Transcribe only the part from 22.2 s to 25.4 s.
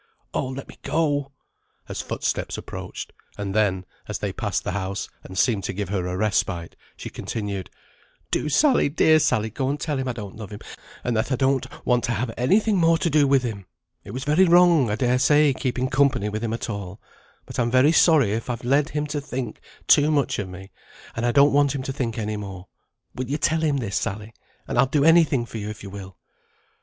more. Will you tell him this, Sally? and I'll do any